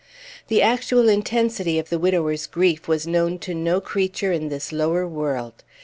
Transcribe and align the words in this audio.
The 0.47 0.63
actual 0.63 1.07
intensity 1.07 1.77
of 1.77 1.89
the 1.89 1.99
widower's 1.99 2.47
grief 2.47 2.87
was 2.87 3.05
known 3.05 3.37
to 3.45 3.53
no 3.53 3.79
creature 3.79 4.31
in 4.31 4.49
this 4.49 4.71
lower 4.71 5.07
world. 5.07 5.61